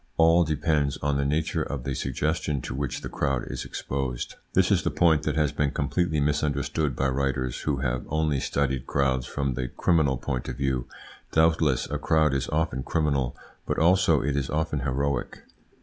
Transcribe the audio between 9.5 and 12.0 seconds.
the criminal point of view. Doubtless a